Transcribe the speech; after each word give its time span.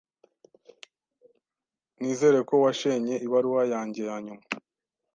Nizere 1.99 2.39
ko 2.49 2.53
washenye 2.63 3.15
ibaruwa 3.25 3.63
yanjye 3.73 4.01
yanyuma. 4.09 4.43